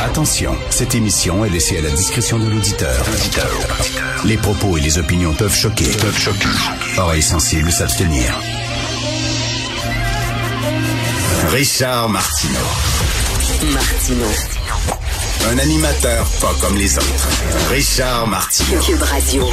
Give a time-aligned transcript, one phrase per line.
[0.00, 3.04] Attention, cette émission est laissée à la discrétion de l'auditeur.
[4.24, 5.84] Les propos et les opinions peuvent choquer.
[5.84, 6.48] Peuvent choquer.
[6.98, 8.34] Oreilles sensibles s'abstenir.
[11.50, 12.58] Richard Martineau.
[13.72, 14.26] Martino.
[15.50, 17.28] Un animateur pas comme les autres.
[17.70, 18.80] Richard Martineau.
[18.80, 19.44] Cube Radio.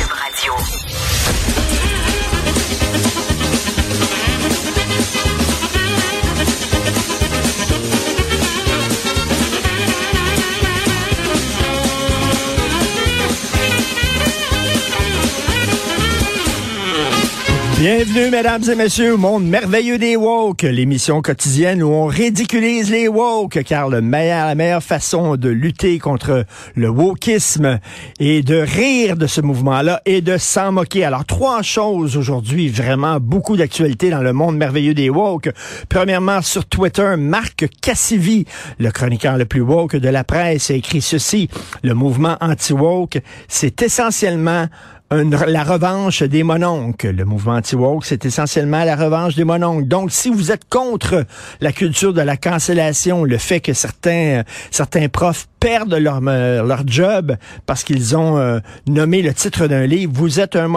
[17.79, 23.07] Bienvenue, mesdames et messieurs, au monde merveilleux des woke, l'émission quotidienne où on ridiculise les
[23.07, 27.79] woke, car la meilleure façon de lutter contre le wokisme
[28.19, 31.05] et de rire de ce mouvement-là et de s'en moquer.
[31.05, 35.51] Alors, trois choses aujourd'hui, vraiment beaucoup d'actualité dans le monde merveilleux des woke.
[35.87, 38.45] Premièrement, sur Twitter, Marc Cassivi,
[38.79, 41.47] le chroniqueur le plus woke de la presse, a écrit ceci.
[41.83, 44.65] Le mouvement anti-woke, c'est essentiellement
[45.11, 47.11] la revanche des mononcles.
[47.11, 49.87] Le mouvement anti-woke, c'est essentiellement la revanche des mononcles.
[49.87, 51.25] Donc, si vous êtes contre
[51.61, 56.87] la culture de la cancellation, le fait que certains, euh, certains profs perdent leur, leur
[56.87, 57.35] job
[57.65, 60.67] parce qu'ils ont euh, nommé le titre d'un livre, vous êtes un.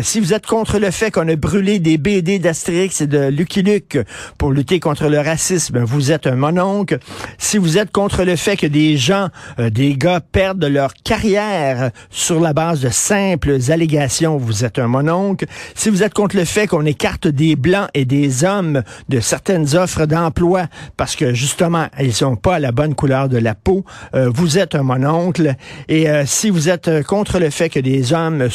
[0.00, 3.60] Si vous êtes contre le fait qu'on a brûlé des BD d'Astérix et de Lucky
[3.60, 3.98] Luke
[4.38, 7.00] pour lutter contre le racisme, vous êtes un mononcle.
[7.36, 9.28] Si vous êtes contre le fait que des gens,
[9.58, 14.88] euh, des gars perdent leur carrière sur la base de simples allégations, vous êtes un
[14.88, 15.44] mononcle.
[15.74, 19.76] Si vous êtes contre le fait qu'on écarte des blancs et des hommes de certaines
[19.76, 23.84] offres d'emploi parce que justement, ils sont pas à la bonne couleur de la peau,
[24.14, 25.54] euh, vous êtes un mononcle.
[25.88, 28.48] Et euh, si vous êtes euh, contre le fait que des hommes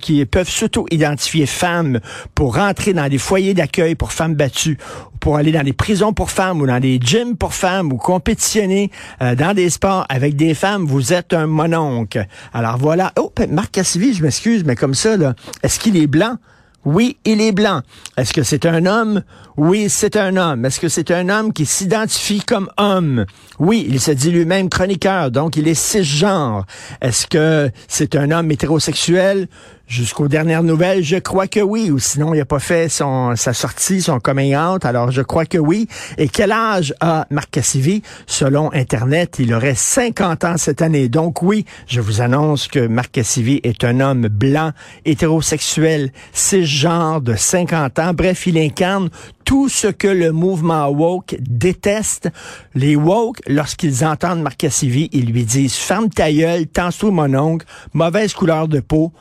[0.00, 2.00] qui peuvent s'auto-identifier femmes
[2.34, 4.78] pour rentrer dans des foyers d'accueil pour femmes battues,
[5.20, 8.90] pour aller dans des prisons pour femmes ou dans des gyms pour femmes ou compétitionner
[9.22, 12.26] euh, dans des sports avec des femmes, vous êtes un mononcle.
[12.52, 13.12] Alors voilà.
[13.18, 15.16] Oh, Marc Cassivi, je m'excuse, mais comme ça,
[15.62, 16.36] est-ce qu'il est blanc?
[16.84, 17.82] Oui, il est blanc.
[18.16, 19.22] Est-ce que c'est un homme?
[19.56, 20.64] Oui, c'est un homme.
[20.64, 23.26] Est-ce que c'est un homme qui s'identifie comme homme?
[23.58, 26.64] Oui, il se dit lui-même chroniqueur, donc il est cisgenre.
[27.00, 29.48] Est-ce que c'est un homme hétérosexuel?
[29.88, 33.54] Jusqu'aux dernières nouvelles, je crois que oui, ou sinon il n'a pas fait son, sa
[33.54, 35.88] sortie, son coming out, alors je crois que oui.
[36.18, 38.02] Et quel âge a Marc Cassivi?
[38.26, 41.08] Selon Internet, il aurait 50 ans cette année.
[41.08, 44.72] Donc oui, je vous annonce que Marc Cassivi est un homme blanc,
[45.06, 48.12] hétérosexuel, cisgenre de 50 ans.
[48.12, 49.08] Bref, il incarne
[49.46, 52.28] tout ce que le mouvement woke déteste.
[52.74, 57.66] Les woke, lorsqu'ils entendent Marc Cassivi, ils lui disent «Ferme ta gueule, tasse-toi mon oncle,
[57.94, 59.14] mauvaise couleur de peau,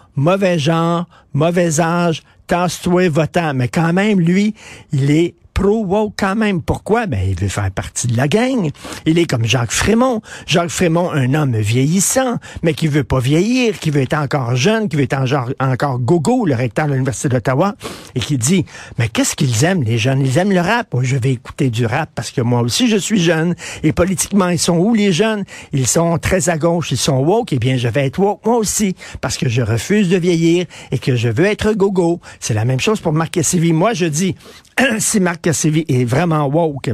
[0.57, 4.53] genre, mauvais âge, tasse-toi votant.» Mais quand même, lui,
[4.91, 6.61] il est pro-woke quand même.
[6.61, 7.07] Pourquoi?
[7.07, 8.69] Ben, il veut faire partie de la gang.
[9.07, 10.21] Il est comme Jacques Frémont.
[10.45, 14.87] Jacques Frémont, un homme vieillissant, mais qui veut pas vieillir, qui veut être encore jeune,
[14.87, 15.17] qui veut être
[15.59, 17.73] encore gogo, le recteur de l'Université d'Ottawa,
[18.13, 18.65] et qui dit,
[18.99, 20.21] mais qu'est-ce qu'ils aiment, les jeunes?
[20.21, 20.89] Ils aiment le rap.
[20.91, 23.55] Oh, je vais écouter du rap parce que moi aussi, je suis jeune.
[23.81, 25.43] Et politiquement, ils sont où, les jeunes?
[25.73, 27.51] Ils sont très à gauche, ils sont woke.
[27.51, 30.99] Eh bien, je vais être woke, moi aussi, parce que je refuse de vieillir et
[30.99, 32.21] que je veux être gogo.
[32.39, 33.73] C'est la même chose pour Marc Cassivi.
[33.73, 34.35] Moi, je dis,
[34.99, 36.91] si Marc Est vraiment woke,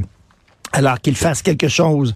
[0.71, 2.15] alors qu'il fasse quelque chose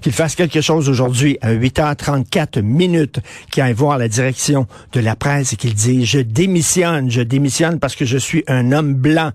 [0.00, 5.16] qu'il fasse quelque chose aujourd'hui à 8h34 minutes, qu'il aille voir la direction de la
[5.16, 9.32] presse et qu'il dise je démissionne, je démissionne parce que je suis un homme blanc,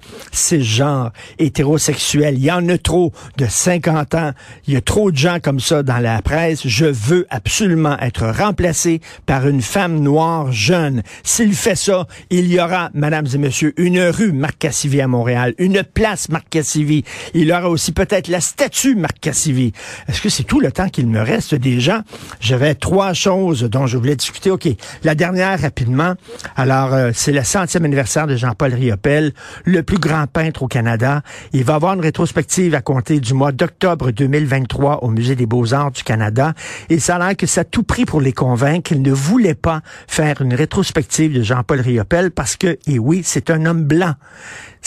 [0.60, 2.36] genre hétérosexuel.
[2.38, 4.32] Il y en a trop de 50 ans.
[4.68, 6.68] Il y a trop de gens comme ça dans la presse.
[6.68, 11.04] Je veux absolument être remplacé par une femme noire jeune.
[11.24, 15.54] S'il fait ça, il y aura, mesdames et messieurs, une rue Marc Cassivi à Montréal,
[15.58, 17.04] une place Marc Cassivi.
[17.34, 19.74] Il y aura aussi peut-être la statue Marc Cassivi.
[20.08, 22.04] Est-ce que c'est tout le temps qu'il me reste déjà?
[22.40, 24.50] J'avais trois choses dont je voulais discuter.
[24.50, 24.68] OK.
[25.04, 26.16] La dernière, rapidement.
[26.56, 29.34] Alors, euh, c'est le centième anniversaire de Jean-Paul Riopel,
[29.66, 31.22] le plus grand peintre au Canada.
[31.54, 35.92] Il va avoir une rétrospective à compter du mois d'octobre 2023 au Musée des Beaux-Arts
[35.92, 36.54] du Canada.
[36.90, 39.56] Et ça a l'air que ça a tout pris pour les convaincre qu'il ne voulait
[39.56, 44.14] pas faire une rétrospective de Jean-Paul Riopel parce que, et oui, c'est un homme blanc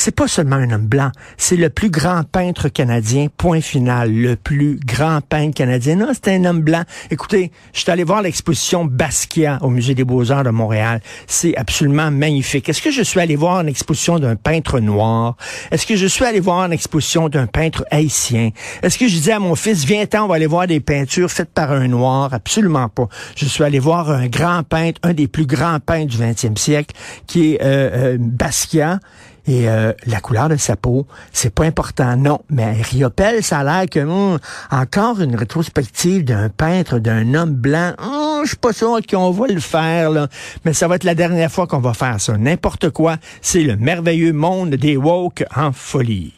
[0.01, 4.35] c'est pas seulement un homme blanc, c'est le plus grand peintre canadien, point final, le
[4.35, 5.97] plus grand peintre canadien.
[5.97, 6.83] Non, c'est un homme blanc.
[7.11, 11.01] Écoutez, je suis allé voir l'exposition Basquiat au Musée des Beaux-Arts de Montréal.
[11.27, 12.69] C'est absolument magnifique.
[12.69, 15.37] Est-ce que je suis allé voir une exposition d'un peintre noir?
[15.71, 18.51] Est-ce que je suis allé voir une exposition d'un peintre haïtien?
[18.83, 21.53] Est-ce que je dis à mon fils, viens-t'en, on va aller voir des peintures faites
[21.53, 22.33] par un noir?
[22.33, 23.09] Absolument pas.
[23.37, 26.95] Je suis allé voir un grand peintre, un des plus grands peintres du 20e siècle,
[27.27, 28.99] qui est euh, euh, Basquiat.
[29.47, 32.41] Et euh, la couleur de sa peau, c'est pas important, non.
[32.51, 34.39] Mais Riopel, ça a l'air que hum,
[34.71, 37.93] encore une rétrospective d'un peintre, d'un homme blanc.
[37.99, 40.29] Hum, je suis pas sûr qu'on va le faire, là.
[40.65, 42.37] Mais ça va être la dernière fois qu'on va faire ça.
[42.37, 46.35] N'importe quoi, c'est le merveilleux monde des woke en folie.